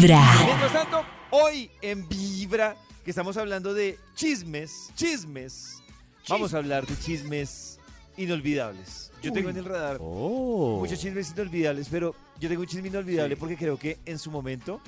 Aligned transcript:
Vibra. 0.00 0.22
Mientras 0.44 0.72
tanto, 0.72 1.04
hoy 1.32 1.68
en 1.82 2.08
Vibra, 2.08 2.76
que 3.04 3.10
estamos 3.10 3.36
hablando 3.36 3.74
de 3.74 3.98
chismes, 4.14 4.92
chismes, 4.94 5.82
vamos 6.28 6.54
a 6.54 6.58
hablar 6.58 6.86
de 6.86 6.96
chismes 6.96 7.80
inolvidables. 8.16 9.10
Yo 9.20 9.32
tengo 9.32 9.50
en 9.50 9.56
el 9.56 9.64
radar 9.64 9.96
Oh. 10.00 10.76
muchos 10.78 11.00
chismes 11.00 11.32
inolvidables, 11.32 11.88
pero 11.90 12.14
yo 12.38 12.48
tengo 12.48 12.60
un 12.62 12.68
chisme 12.68 12.86
inolvidable 12.86 13.36
porque 13.36 13.56
creo 13.56 13.76
que 13.76 13.98
en 14.04 14.20
su 14.20 14.30
momento 14.30 14.80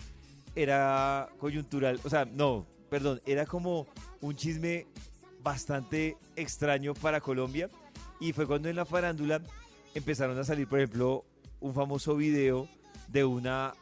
era 0.55 1.29
coyuntural. 1.41 1.99
O 2.05 2.09
sea, 2.09 2.25
no, 2.25 2.65
perdón, 2.89 3.21
era 3.27 3.47
como 3.47 3.89
un 4.21 4.37
chisme 4.37 4.87
bastante 5.43 6.19
extraño 6.37 6.95
para 6.95 7.21
Colombia. 7.21 7.69
Y 8.21 8.33
fue 8.33 8.47
cuando 8.47 8.69
en 8.69 8.77
la 8.77 8.85
farándula 8.85 9.43
empezaron 9.93 10.39
a 10.39 10.45
salir, 10.45 10.69
por 10.69 10.79
ejemplo, 10.79 11.25
un 11.59 11.75
famoso 11.75 12.15
video 12.15 12.69
de 13.09 13.25
una 13.25 13.73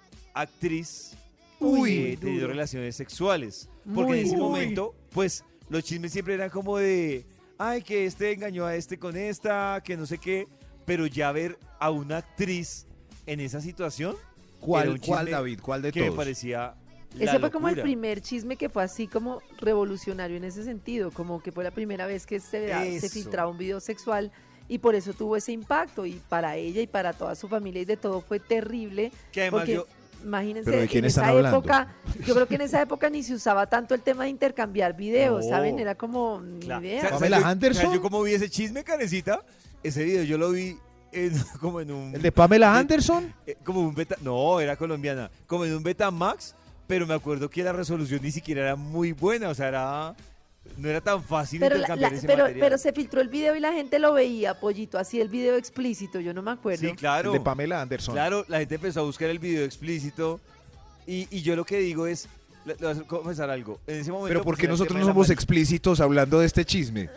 actriz 0.41 1.13
Uy, 1.61 2.13
eh, 2.13 2.17
teniendo 2.21 2.47
relaciones 2.47 2.97
sexuales. 2.97 3.69
Porque 3.95 4.11
Muy 4.11 4.19
en 4.21 4.27
ese 4.27 4.37
duro. 4.37 4.49
momento, 4.49 4.95
pues, 5.11 5.45
los 5.69 5.83
chismes 5.85 6.13
siempre 6.13 6.35
eran 6.35 6.51
como 6.51 6.79
de, 6.79 7.25
ay, 7.59 7.83
que 7.83 8.07
este 8.07 8.33
engañó 8.33 8.65
a 8.67 8.77
este 8.77 8.99
con 8.99 9.17
esta, 9.17 9.81
que 9.85 9.97
no 9.97 10.07
sé 10.07 10.19
qué. 10.19 10.47
Pero 10.85 11.07
ya 11.07 11.33
ver 11.33 11.59
a 11.81 11.91
una 11.91 12.19
actriz 12.19 12.87
en 13.27 13.41
esa 13.41 13.61
situación, 13.61 14.17
Era 14.17 14.61
¿Cuál, 14.61 14.89
un 14.91 14.99
cuál 14.99 15.19
chisme 15.21 15.31
David? 15.31 15.61
¿Cuál 15.61 15.83
de 15.83 15.93
que 15.93 16.01
me 16.01 16.07
todos? 16.07 16.17
parecía 16.17 16.75
la 17.15 17.25
Ese 17.25 17.39
fue 17.41 17.51
como 17.51 17.69
el 17.69 17.75
locura. 17.75 17.83
primer 17.85 18.21
chisme 18.21 18.57
que 18.57 18.69
fue 18.69 18.83
así 18.83 19.07
como 19.07 19.41
revolucionario 19.59 20.37
en 20.37 20.45
ese 20.45 20.65
sentido, 20.65 21.11
como 21.11 21.43
que 21.43 21.53
fue 21.53 21.65
la 21.65 21.71
primera 21.71 22.07
vez 22.07 22.27
que 22.27 22.41
se, 22.41 22.69
se 22.69 22.97
Eso. 22.97 23.09
filtraba 23.09 23.51
un 23.51 23.59
video 23.59 23.81
sexual 23.81 24.31
y 24.69 24.79
por 24.79 24.95
eso 24.95 25.13
tuvo 25.15 25.37
ese 25.37 25.53
impacto 25.53 26.05
y 26.07 26.21
para 26.29 26.57
ella 26.57 26.81
y 26.83 26.87
para 26.87 27.13
toda 27.15 27.35
su 27.35 27.49
familia 27.49 27.83
y 27.83 27.85
de 27.87 27.97
todo 27.97 28.21
fue 28.21 28.41
terrible. 28.41 29.13
Que 29.33 29.43
además 29.43 29.61
porque 29.61 29.73
yo, 29.75 29.87
imagínense, 30.25 30.71
¿Pero 30.71 30.83
de 30.83 30.89
quién 30.89 31.05
en 31.05 31.09
están 31.09 31.25
esa 31.25 31.33
hablando? 31.33 31.59
época, 31.59 31.89
yo 32.27 32.35
creo 32.35 32.47
que 32.49 32.55
en 32.57 32.61
esa 32.63 32.83
época 32.83 33.09
ni 33.11 33.23
se 33.23 33.35
usaba 33.35 33.67
tanto 33.67 33.95
el 33.95 34.03
tema 34.03 34.25
de 34.25 34.31
intercambiar 34.31 34.97
videos, 34.97 35.45
No. 35.45 35.51
¿saben? 35.51 35.79
Era 35.79 35.95
como 35.95 36.41
ni 36.41 36.61
Claro. 36.61 36.85
idea. 36.85 36.99
O 36.99 37.01
sea, 37.03 37.11
Pamela 37.11 37.37
¿sabes 37.37 37.45
yo- 37.45 37.51
Anderson? 37.51 37.83
¿sabes 37.85 37.97
yo 37.99 38.03
cómo 38.03 38.23
vi 38.23 38.33
ese 38.35 38.51
chisme, 38.51 38.85
Carecita? 38.85 39.43
Ese 39.83 40.05
video 40.05 40.25
yo 40.25 40.39
lo 40.39 40.51
vi 40.51 40.77
en- 41.13 41.33
como 41.61 41.81
en 41.81 41.91
un... 41.93 42.15
¿El 42.15 42.23
de 42.23 42.33
Pamela 42.33 42.73
de- 42.73 42.79
Anderson? 42.79 43.33
eh, 43.47 43.57
como 43.65 43.81
un 43.81 43.95
beta... 43.95 44.17
No, 44.23 44.61
era 44.61 44.77
colombiana. 44.77 45.31
Como 45.47 45.65
en 45.65 45.75
un 45.75 45.83
Betamax, 45.83 46.55
pero 46.87 47.07
me 47.07 47.15
acuerdo 47.15 47.49
que 47.49 47.63
la 47.63 47.73
resolución 47.73 48.21
ni 48.23 48.31
siquiera 48.31 48.63
era 48.63 48.77
muy 48.77 49.13
buena. 49.13 49.49
O 49.51 49.55
sea, 49.55 49.69
era... 49.69 50.15
No 50.77 50.89
era 50.89 51.01
tan 51.01 51.23
fácil 51.23 51.59
Pero, 51.61 51.75
la- 51.75 51.81
intercambiar 51.81 52.13
la- 52.13 52.19
ese 52.19 52.27
pero, 52.27 52.43
material. 52.45 52.61
pero 52.61 52.79
se 52.79 52.93
filtró 52.93 53.21
el 53.21 53.29
video 53.29 53.57
y 53.57 53.61
la 53.61 53.73
gente 53.73 53.99
lo 53.99 54.13
veía, 54.13 54.59
pollito, 54.61 54.99
así 54.99 55.21
el 55.21 55.29
video 55.29 55.57
explícito, 55.57 56.21
yo 56.21 56.33
no 56.35 56.43
me 56.43 56.51
acuerdo. 56.53 56.81
Sí, 56.89 56.95
claro. 56.95 57.33
El 57.33 57.39
de 57.39 57.45
Pamela 57.45 57.81
Anderson. 57.81 58.15
Claro, 58.15 58.45
la 58.49 58.59
gente 58.61 58.77
empezó 58.77 59.01
a 59.01 59.03
buscar 59.05 59.29
el 59.31 59.39
video 59.39 59.65
explícito. 59.65 60.41
Y, 61.07 61.27
y 61.31 61.43
yo 61.43 61.57
lo 61.57 61.65
que 61.65 61.79
digo 61.79 62.07
es... 62.07 62.29
Le, 62.67 62.75
le 62.79 62.87
voy 62.93 63.03
a 63.03 63.07
confesar 63.09 63.49
algo. 63.49 63.81
En 63.87 64.01
ese 64.01 64.11
momento... 64.13 64.29
Pero 64.29 64.41
¿por 64.43 64.55
pues, 64.55 64.61
qué 64.61 64.69
nosotros 64.69 64.93
no 64.95 65.01
la 65.07 65.07
somos 65.13 65.31
explícitos 65.31 66.01
hablando 66.01 66.39
de 66.41 66.45
este 66.47 66.67
chisme? 66.67 67.09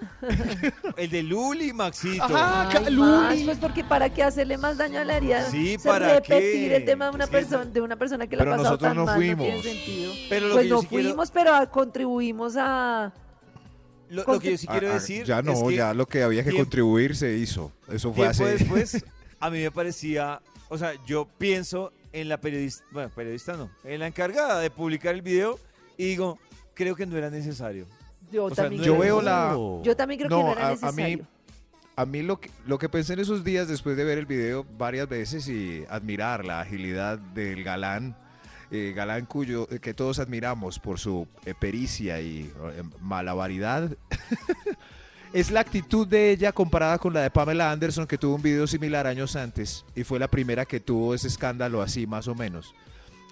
El 0.96 1.10
de 1.10 1.24
Luli, 1.24 1.74
Maxito. 1.74 2.24
Ajá. 2.24 2.70
Ay, 2.70 2.94
Luli. 2.94 3.10
Max, 3.12 3.42
pues 3.44 3.58
porque 3.58 3.84
para 3.84 4.10
qué 4.10 4.24
hacerle 4.24 4.58
más 4.58 4.78
daño 4.78 5.02
a 5.02 5.04
la 5.04 5.18
herida. 5.18 5.50
Sí, 5.52 5.78
Se 5.78 5.90
¿para 5.90 6.14
repetir 6.14 6.70
qué? 6.70 6.76
el 6.78 6.86
tema 6.86 7.06
de 7.10 7.12
una 7.16 7.26
que- 7.26 7.32
persona, 7.32 7.66
de 7.66 7.82
una 7.82 7.96
persona 7.98 8.28
que 8.28 8.38
la 8.38 8.44
ha 8.44 8.46
pasado 8.46 8.64
nosotros 8.64 8.88
tan 8.90 8.96
no 8.98 9.06
mal, 9.06 9.16
no 9.16 9.20
tiene 9.22 9.36
fuimos. 9.36 9.64
sentido. 9.66 10.14
Pero 10.30 10.48
lo 10.48 10.54
Pues 10.54 10.64
que 10.64 10.70
no 10.70 10.82
sí 10.82 10.88
quiero- 10.88 11.04
fuimos, 11.10 11.32
pero 11.32 11.72
contribuimos 11.72 12.54
a 12.58 13.12
Lo, 14.12 14.24
lo 14.26 14.40
que 14.40 14.52
yo 14.52 14.58
sí 14.58 14.68
quiero 14.68 14.88
Ah, 14.88 14.92
ah, 14.92 14.94
decir 14.96 15.24
ya 15.26 15.42
no, 15.42 15.54
es 15.54 15.64
que 15.64 15.76
ya 15.76 15.94
lo 15.94 16.06
que 16.06 16.22
había 16.24 16.44
que 16.44 16.50
tiempo- 16.52 16.66
contribuir 16.66 17.16
se 17.16 17.36
hizo. 17.38 17.72
Eso 17.88 18.14
fue 18.14 18.30
tiempo 18.30 18.30
hace... 18.30 18.46
después 18.58 19.06
a 19.40 19.50
mí 19.50 19.60
me 19.60 19.72
parecía, 19.72 20.42
o 20.70 20.78
sea, 20.78 20.94
yo 21.06 21.28
pienso 21.38 21.94
en 22.14 22.28
la 22.30 22.40
periodista, 22.40 22.84
bueno, 22.92 23.10
periodista 23.16 23.56
no, 23.56 23.70
en 23.86 24.00
la 24.02 24.08
encargada 24.08 24.60
de 24.60 24.70
publicar 24.70 25.16
el 25.16 25.22
video 25.22 25.58
y 25.98 26.06
digo, 26.08 26.38
creo 26.74 26.96
que 26.96 27.06
no 27.06 27.18
era 27.18 27.30
necesario. 27.30 27.86
yo 28.32 28.46
O 28.46 28.50
sea, 28.54 28.66
también 28.66 28.82
no 28.82 28.86
Yo 28.88 28.94
creo 29.00 29.04
veo 29.04 29.20
que- 29.20 29.26
la... 29.26 29.82
yo 29.84 29.96
también 29.96 30.20
creo 30.20 30.30
que 30.30 30.36
No, 30.36 30.44
no 30.44 30.52
era 30.54 30.68
a- 30.68 30.72
a 30.72 30.92
mí- 30.92 31.04
necesario. 31.04 31.28
A 31.98 32.06
mí 32.06 32.22
lo 32.22 32.40
que, 32.40 32.50
lo 32.66 32.80
que 32.80 32.90
pensé 32.90 33.14
en 33.14 33.20
esos 33.20 33.44
días 33.44 33.68
después 33.68 33.96
de 33.98 34.04
ver 34.06 34.18
el 34.18 34.26
video 34.26 34.66
varias 34.78 35.08
veces 35.08 35.48
y 35.48 35.84
admirar 35.90 36.44
la 36.46 36.62
agilidad 36.62 37.20
del 37.20 37.64
galán, 37.64 38.16
eh, 38.72 38.94
galán 38.96 39.26
cuyo 39.26 39.68
eh, 39.70 39.80
que 39.80 39.94
todos 39.94 40.20
admiramos 40.20 40.80
por 40.80 41.00
su 41.00 41.28
eh, 41.46 41.54
pericia 41.60 42.22
y 42.22 42.52
eh, 42.76 42.84
malabaridad, 43.02 43.96
es 45.34 45.52
la 45.52 45.60
actitud 45.60 46.08
de 46.08 46.32
ella 46.32 46.52
comparada 46.52 46.98
con 46.98 47.14
la 47.14 47.22
de 47.22 47.30
Pamela 47.30 47.72
Anderson 47.72 48.08
que 48.08 48.18
tuvo 48.18 48.36
un 48.36 48.42
video 48.42 48.68
similar 48.68 49.08
años 49.08 49.36
antes 49.36 49.86
y 49.96 50.04
fue 50.04 50.20
la 50.20 50.30
primera 50.30 50.66
que 50.66 50.80
tuvo 50.80 51.14
ese 51.14 51.28
escándalo 51.28 51.82
así 51.82 52.08
más 52.08 52.28
o 52.28 52.36
menos. 52.36 52.74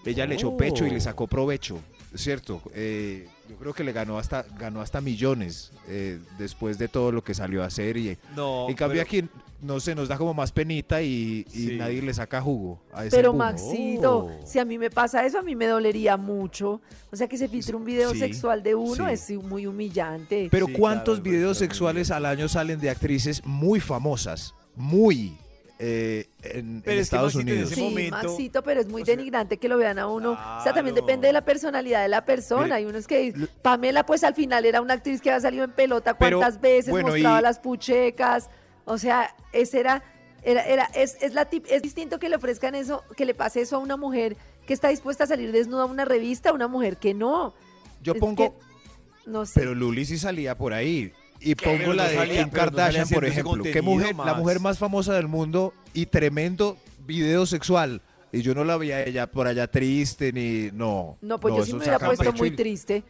Ella 0.06 0.26
le 0.26 0.36
echó 0.36 0.56
pecho 0.56 0.86
y 0.86 0.90
le 0.92 1.02
sacó 1.02 1.28
provecho, 1.28 1.80
¿cierto? 2.16 2.62
Eh, 2.74 3.28
yo 3.50 3.56
creo 3.58 3.74
que 3.74 3.84
le 3.84 3.92
ganó 3.92 4.20
hasta, 4.20 4.46
ganó 4.60 4.80
hasta 4.80 5.02
millones 5.02 5.72
eh, 5.88 6.20
después 6.38 6.78
de 6.78 6.88
todo 6.88 7.12
lo 7.12 7.24
que 7.24 7.34
salió 7.34 7.64
a 7.64 7.66
hacer 7.66 7.98
y 7.98 8.16
No, 8.36 8.70
en 8.70 8.76
cambio 8.76 9.02
pero- 9.04 9.24
aquí 9.24 9.30
no 9.62 9.80
se 9.80 9.94
nos 9.96 10.08
da 10.08 10.18
como 10.18 10.34
más 10.34 10.52
penita 10.54 11.02
y, 11.02 11.46
y 11.52 11.68
Sí. 11.70 11.76
nadie 11.76 12.02
le 12.02 12.14
saca 12.14 12.40
jugo 12.42 12.80
a 12.94 13.06
ese 13.06 13.18
Pero 13.18 13.32
boom. 13.32 13.40
Maxito, 13.40 14.18
Oh. 14.28 14.32
si 14.46 14.60
a 14.60 14.64
mí 14.66 14.78
me 14.78 14.90
pasa 14.90 15.26
eso, 15.26 15.40
a 15.40 15.42
mí 15.42 15.54
me 15.56 15.66
dolería 15.66 16.16
mucho. 16.16 16.80
O 17.12 17.16
sea, 17.16 17.28
que 17.28 17.38
se 17.38 17.50
filtre 17.50 17.76
un 17.76 17.84
video 17.84 18.12
Sí, 18.14 18.20
sexual 18.20 18.64
de 18.64 18.76
uno 18.76 19.08
sí. 19.08 19.36
es 19.36 19.44
muy 19.44 19.66
humillante. 19.66 20.48
Pero 20.52 20.68
Sí, 20.68 20.74
¿cuántos 20.74 21.20
claro, 21.20 21.32
videos 21.32 21.58
sexuales 21.58 22.10
al 22.12 22.26
año 22.26 22.48
salen 22.48 22.80
de 22.80 22.90
actrices 22.90 23.44
muy 23.46 23.80
famosas? 23.82 24.54
Muy 24.76 25.36
eh, 25.82 26.28
en, 26.44 26.44
Pero 26.44 26.54
en 26.54 26.78
es 26.78 26.84
que, 26.84 27.00
Estados 27.00 27.36
Maxito, 27.36 27.40
en 27.40 27.48
Unidos. 27.58 27.72
ese 27.72 27.76
Sí, 27.82 27.90
momento- 27.90 28.16
Maxito, 28.18 28.64
pero 28.64 28.82
es 28.82 28.88
muy 28.90 29.04
denigrante 29.04 29.58
que 29.58 29.70
lo 29.70 29.78
vean 29.78 29.98
a 29.98 30.08
uno. 30.08 30.34
O 30.34 30.64
sea, 30.64 30.74
también 30.74 30.94
depende 30.94 31.28
de 31.28 31.34
la 31.34 31.46
personalidad 31.46 32.02
de 32.02 32.10
la 32.10 32.26
persona. 32.26 32.64
Mire, 32.64 32.76
Hay 32.76 32.86
unos 32.86 33.08
que. 33.08 33.32
lo- 33.36 33.48
Pamela, 33.62 34.06
pues 34.06 34.24
al 34.26 34.36
final 34.36 34.66
era 34.66 34.82
una 34.82 34.96
actriz 34.96 35.22
que 35.22 35.30
había 35.32 35.40
salido 35.42 35.64
en 35.64 35.72
pelota 35.72 36.18
Pero, 36.18 36.40
cuántas 36.40 36.60
veces, 36.62 36.92
bueno, 36.92 37.10
mostraba 37.10 37.40
y- 37.40 37.44
las 37.44 37.60
puchecas. 37.60 38.50
O 38.86 38.98
sea, 38.98 39.34
ese 39.54 39.80
era. 39.80 40.04
Era, 40.42 40.64
era, 40.66 40.86
es, 40.96 41.18
es, 41.22 41.34
la 41.34 41.50
tip- 41.50 41.66
es 41.70 41.82
distinto 41.82 42.18
que 42.18 42.30
le 42.30 42.38
ofrezcan 42.38 42.74
eso, 42.74 43.04
que 43.18 43.26
le 43.26 43.34
pase 43.34 43.60
eso 43.62 43.76
a 43.76 43.80
una 43.80 43.98
mujer 43.98 44.38
que 44.66 44.74
está 44.74 44.88
dispuesta 44.88 45.26
a 45.26 45.28
salir 45.28 45.52
desnuda 45.52 45.84
a 45.84 45.86
una 45.86 46.06
revista, 46.06 46.52
a 46.52 46.54
una 46.54 46.70
mujer 46.70 46.96
que 46.98 47.14
no. 47.14 47.54
Yo 48.02 48.14
Es 48.14 48.20
pongo, 48.20 48.36
que, 48.56 49.30
no 49.30 49.46
sé. 49.46 49.60
pero 49.60 49.76
Luli 49.76 50.06
sí 50.06 50.18
salía 50.18 50.56
por 50.56 50.72
ahí. 50.72 51.12
Y 51.42 51.56
pongo 51.56 51.94
la 51.94 52.08
de 52.10 52.16
salía- 52.16 52.44
Kim 52.44 52.48
no 52.48 52.60
Kardashian, 52.60 53.10
por 53.10 53.26
ejemplo. 53.26 53.64
¿Qué 53.64 53.82
mujer, 53.82 54.16
la 54.16 54.34
mujer 54.34 54.60
más 54.60 54.78
famosa 54.78 55.14
del 55.14 55.28
mundo 55.28 55.74
y 55.94 56.06
tremendo 56.08 56.78
video 57.06 57.46
sexual. 57.46 58.02
Y 58.32 58.42
yo 58.42 58.54
no 58.54 58.64
la 58.64 58.78
veía 58.78 58.98
a 58.98 59.04
ella 59.04 59.28
por 59.28 59.48
allá 59.48 59.68
triste 59.68 60.32
ni. 60.32 60.70
No. 60.72 61.18
No, 61.22 61.40
pues 61.40 61.56
yo 61.56 61.66
sí 61.66 61.74
me 61.74 61.80
hubiera 61.80 61.98
puesto 62.00 62.32
muy 62.34 62.52
triste. 62.52 63.04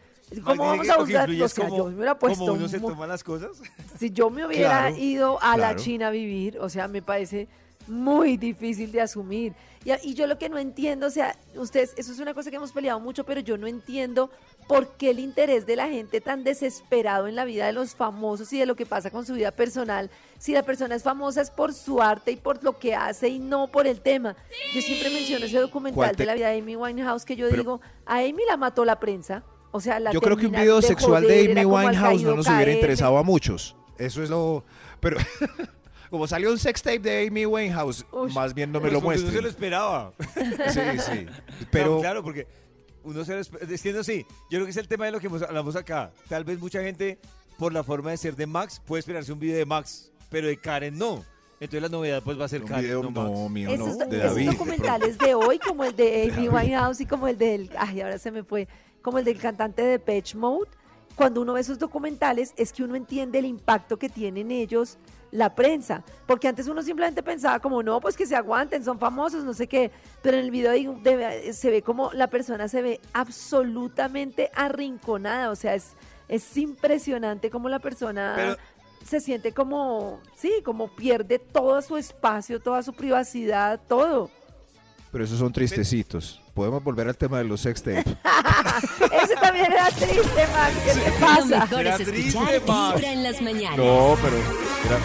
¿Cómo 0.43 0.63
vamos 0.63 0.87
a 0.87 0.99
influye 0.99 1.41
O 1.43 1.47
sea, 1.49 1.65
como- 1.65 1.77
yo 1.77 1.85
me 1.89 1.95
hubiera 1.95 2.11
Como 2.15 2.19
puesto. 2.35 2.53
uno 2.53 2.67
se 2.67 2.79
toma 2.79 3.07
las 3.07 3.23
cosas. 3.23 3.49
Si 3.97 4.11
yo 4.11 4.29
me 4.29 4.45
hubiera 4.45 4.69
Claro, 4.89 4.95
ido 4.97 5.41
a 5.41 5.57
la. 5.57 5.75
China 5.75 6.09
a 6.09 6.11
vivir, 6.11 6.59
o 6.59 6.69
sea, 6.69 6.87
me 6.87 7.01
parece 7.01 7.47
muy 7.89 8.37
difícil 8.37 8.91
de 8.91 9.01
asumir. 9.01 9.53
Y, 10.03 10.13
yo 10.13 10.27
lo 10.27 10.37
que 10.37 10.49
no 10.49 10.57
entiendo, 10.57 11.07
o 11.07 11.09
sea, 11.09 11.35
ustedes, 11.55 11.93
eso 11.97 12.11
es 12.11 12.19
una 12.19 12.33
cosa 12.33 12.49
que 12.49 12.57
hemos 12.57 12.73
peleado 12.73 12.99
mucho, 12.99 13.23
pero 13.23 13.39
yo 13.39 13.57
no 13.57 13.65
entiendo 13.65 14.29
por 14.67 14.97
qué 14.97 15.11
el 15.11 15.19
interés 15.19 15.65
de 15.65 15.77
la 15.77 15.87
gente 15.87 16.19
tan 16.19 16.43
desesperado 16.43 17.27
en 17.27 17.35
la 17.35 17.45
vida 17.45 17.65
de 17.65 17.71
los 17.73 17.95
famosos 17.95 18.51
y 18.51 18.59
de 18.59 18.65
lo 18.65 18.75
que 18.75 18.85
pasa 18.85 19.09
con 19.09 19.25
su 19.25 19.33
vida 19.33 19.51
personal. 19.51 20.11
Si 20.37 20.51
la 20.51 20.63
persona 20.63 20.95
es 20.95 21.03
famosa 21.03 21.41
es 21.41 21.49
por 21.49 21.73
su 21.73 22.01
arte 22.01 22.31
y 22.31 22.35
por 22.35 22.61
lo 22.63 22.77
que 22.77 22.93
hace 22.93 23.29
y 23.29 23.39
no 23.39 23.67
por 23.67 23.87
el 23.87 24.01
tema. 24.01 24.35
Yo 24.73 24.81
siempre 24.81 25.09
menciono 25.09 25.45
ese 25.45 25.59
documental 25.59 25.95
¿Cuál 25.95 26.11
te- 26.15 26.23
de 26.23 26.27
la 26.27 26.33
vida 26.35 26.49
de 26.49 26.59
Amy 26.59 26.75
Winehouse 26.75 27.23
que 27.23 27.35
yo 27.37 27.47
Pero- 27.47 27.57
digo, 27.57 27.81
a 28.05 28.17
Amy 28.17 28.43
la 28.47 28.57
mató 28.57 28.83
la 28.83 28.99
prensa. 28.99 29.43
O 29.71 29.79
sea, 29.79 29.99
la 29.99 30.11
Yo 30.11 30.19
creo 30.19 30.35
que 30.35 30.47
un 30.47 30.51
video 30.51 30.77
de 30.81 30.87
sexual 30.87 31.23
joder, 31.23 31.53
de 31.53 31.61
Amy 31.61 31.65
Winehouse 31.65 32.23
no 32.23 32.35
nos 32.35 32.47
hubiera 32.47 32.71
interesado 32.71 33.17
a 33.17 33.23
muchos. 33.23 33.75
Eso 33.97 34.23
es 34.23 34.29
lo. 34.29 34.65
Pero. 34.99 35.17
Como 36.09 36.27
salió 36.27 36.51
un 36.51 36.57
sex 36.57 36.81
tape 36.81 36.99
de 36.99 37.27
Amy 37.27 37.45
Winehouse, 37.45 38.05
Uy. 38.11 38.33
más 38.33 38.53
bien 38.53 38.71
no 38.71 38.79
me 38.79 38.89
lo 38.89 38.99
porque 39.01 39.19
uno 39.19 39.31
se 39.31 39.41
lo 39.41 39.47
esperaba. 39.47 40.13
Sí, 40.73 40.79
sí. 40.99 41.25
Pero 41.71 41.99
claro, 41.99 42.23
porque 42.23 42.47
uno 43.03 43.23
se 43.23 43.35
lo 43.35 43.43
diciendo 43.67 44.03
sí, 44.03 44.25
yo 44.49 44.57
creo 44.57 44.65
que 44.65 44.71
es 44.71 44.77
el 44.77 44.87
tema 44.87 45.05
de 45.05 45.11
lo 45.11 45.19
que 45.19 45.27
hablamos 45.27 45.75
acá. 45.75 46.11
Tal 46.27 46.43
vez 46.43 46.59
mucha 46.59 46.81
gente, 46.81 47.19
por 47.57 47.73
la 47.73 47.83
forma 47.83 48.11
de 48.11 48.17
ser 48.17 48.35
de 48.35 48.47
Max, 48.47 48.81
puede 48.85 48.99
esperarse 49.01 49.31
un 49.31 49.39
video 49.39 49.57
de 49.57 49.65
Max, 49.65 50.11
pero 50.29 50.47
de 50.47 50.57
Karen 50.57 50.97
no. 50.97 51.23
Entonces 51.59 51.81
la 51.81 51.89
novedad 51.89 52.23
pues 52.23 52.39
va 52.39 52.45
a 52.45 52.47
ser 52.47 52.61
un 52.61 52.69
Karen, 52.69 52.83
video 52.85 53.03
no 53.03 53.11
Max. 53.11 53.31
no, 53.31 53.49
mío, 53.49 53.69
Esos, 53.69 53.97
no, 53.97 54.05
de 54.07 54.17
esos 54.17 54.29
David. 54.33 54.51
documentales 54.51 55.17
de 55.17 55.35
hoy, 55.35 55.59
como 55.59 55.83
el 55.83 55.95
de 55.95 56.31
Amy. 56.33 56.47
Winehouse 56.47 57.01
y 57.01 57.05
como 57.05 57.27
el 57.27 57.37
del, 57.37 57.69
ay, 57.77 58.01
ahora 58.01 58.17
se 58.17 58.31
me 58.31 58.43
fue, 58.43 58.67
como 59.01 59.19
el 59.19 59.25
del 59.25 59.37
cantante 59.37 59.81
de 59.83 59.99
Pitch 59.99 60.35
Mode, 60.35 60.69
cuando 61.19 61.41
uno 61.41 61.51
ve 61.51 61.59
esos 61.59 61.77
documentales 61.77 62.53
es 62.55 62.71
que 62.71 62.81
uno 62.81 62.95
entiende 62.95 63.39
el 63.39 63.45
impacto 63.45 63.99
que 63.99 64.07
tienen 64.07 64.51
ellos 64.51 64.97
la 65.31 65.53
prensa, 65.53 66.01
porque 66.25 66.47
antes 66.47 66.65
uno 66.69 66.81
simplemente 66.81 67.21
pensaba 67.21 67.59
como, 67.59 67.83
no, 67.83 67.99
pues 67.99 68.15
que 68.15 68.25
se 68.25 68.37
aguanten, 68.37 68.85
son 68.85 68.97
famosos, 68.99 69.43
no 69.43 69.53
sé 69.53 69.67
qué, 69.67 69.91
pero 70.21 70.37
en 70.37 70.45
el 70.45 70.49
video 70.49 70.71
de- 71.03 71.51
se 71.51 71.69
ve 71.71 71.81
como 71.81 72.09
la 72.13 72.27
persona 72.27 72.69
se 72.69 72.81
ve 72.81 73.01
absolutamente 73.11 74.49
arrinconada, 74.55 75.51
o 75.51 75.55
sea, 75.57 75.75
es, 75.75 75.87
es 76.29 76.55
impresionante 76.55 77.49
como 77.49 77.67
la 77.67 77.79
persona 77.79 78.31
Pero- 78.37 78.55
se 79.05 79.19
siente 79.19 79.51
como, 79.51 80.21
sí, 80.37 80.53
como 80.63 80.87
pierde 80.87 81.37
todo 81.37 81.81
su 81.81 81.97
espacio, 81.97 82.61
toda 82.61 82.81
su 82.81 82.93
privacidad, 82.93 83.77
todo. 83.89 84.29
Pero 85.11 85.25
esos 85.25 85.37
son 85.39 85.51
tristecitos. 85.51 86.41
Podemos 86.59 86.83
volver 86.83 87.07
al 87.07 87.15
tema 87.15 87.37
de 87.37 87.45
los 87.45 87.61
sex 87.61 87.81
tapes. 87.81 88.03
Ese 89.23 89.35
también 89.37 89.71
era 89.71 89.87
triste, 89.91 90.19
Max. 90.51 90.73
¿Qué 90.83 90.91
te 90.91 91.09
Lo 91.09 91.25
pasa? 91.25 91.59
mejor 91.61 91.79
Era 91.79 91.95
es 91.95 92.03
triste, 92.03 92.27
escuchar 92.27 92.61
Max. 92.67 92.95
Vibra 92.95 93.13
en 93.13 93.23
las 93.23 93.41
mañanas. 93.41 93.77
No, 93.77 94.17
pero 94.21 94.35
era- 94.35 94.99